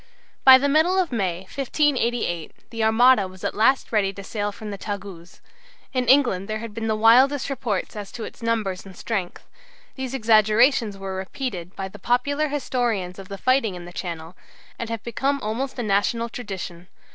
[0.43, 4.71] By the middle of May, 1588, the Armada was at last ready to sail from
[4.71, 5.41] the Tagus.
[5.93, 9.47] In England there had been the wildest reports as to its numbers and strength.
[9.93, 14.35] These exaggerations were repeated by the popular historians of the fighting in the Channel,
[14.79, 16.87] and have become almost a national tradition.